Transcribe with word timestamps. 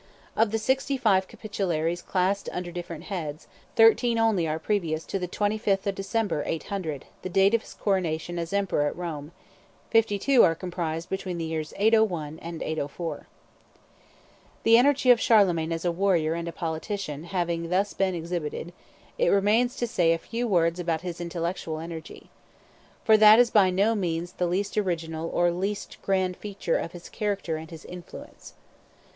Of 0.35 0.49
the 0.49 0.57
sixty 0.57 0.97
five 0.97 1.27
Capitularies 1.27 2.01
classed 2.01 2.49
under 2.51 2.71
different 2.71 3.03
heads, 3.03 3.45
thirteen 3.75 4.17
only 4.17 4.47
are 4.47 4.57
previous 4.57 5.05
to 5.05 5.19
the 5.19 5.27
25th 5.27 5.85
of 5.85 5.93
December, 5.93 6.41
800, 6.43 7.05
the 7.21 7.29
date 7.29 7.53
of 7.53 7.61
his 7.61 7.75
coronation 7.75 8.39
as 8.39 8.51
emperor 8.51 8.87
at 8.87 8.95
Rome; 8.95 9.31
fifty 9.91 10.17
two 10.17 10.43
are 10.43 10.55
comprised 10.55 11.07
between 11.07 11.37
the 11.37 11.45
years 11.45 11.71
801 11.77 12.39
and 12.39 12.63
804. 12.63 13.27
The 14.63 14.75
energy 14.75 15.11
of 15.11 15.21
Charlemagne 15.21 15.71
as 15.71 15.85
a 15.85 15.91
warrior 15.91 16.33
and 16.33 16.47
a 16.47 16.51
politician 16.51 17.25
having 17.25 17.69
thus 17.69 17.93
been 17.93 18.15
exhibited, 18.15 18.73
it 19.19 19.27
remains 19.29 19.75
to 19.75 19.85
say 19.85 20.13
a 20.13 20.17
few 20.17 20.47
words 20.47 20.79
about 20.79 21.01
his 21.01 21.21
intellectual 21.21 21.77
energy. 21.77 22.31
For 23.03 23.17
that 23.17 23.37
is 23.37 23.51
by 23.51 23.69
no 23.69 23.93
means 23.93 24.31
the 24.31 24.47
least 24.47 24.79
original 24.79 25.29
or 25.29 25.51
least 25.51 25.97
grand 26.01 26.37
feature 26.37 26.79
of 26.79 26.93
his 26.93 27.07
character 27.07 27.55
and 27.57 27.69
his 27.69 27.85
influence. 27.85 28.55